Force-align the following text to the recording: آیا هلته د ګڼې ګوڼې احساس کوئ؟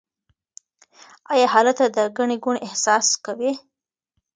آیا 1.31 1.47
هلته 1.55 1.85
د 1.95 1.97
ګڼې 2.17 2.37
ګوڼې 2.43 2.59
احساس 2.67 3.07
کوئ؟ 3.25 3.51